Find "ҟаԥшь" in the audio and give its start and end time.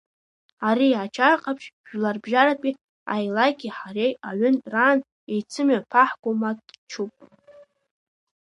1.43-1.67